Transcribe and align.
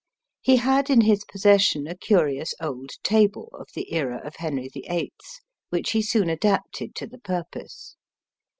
He 0.41 0.55
had 0.55 0.89
in 0.89 1.01
his 1.01 1.23
possession 1.25 1.85
a 1.85 1.93
curious 1.93 2.55
old 2.59 2.89
table, 3.03 3.49
of 3.53 3.67
the 3.75 3.93
era 3.93 4.19
of 4.25 4.37
Henry 4.37 4.67
the 4.67 4.87
Eighth, 4.89 5.41
which 5.69 5.91
he 5.91 6.01
soon 6.01 6.27
adapted 6.27 6.95
to 6.95 7.05
the 7.05 7.19
purpose. 7.19 7.95